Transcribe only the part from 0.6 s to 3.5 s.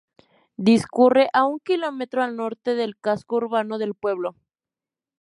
Discurre a un kilómetro al Norte del casco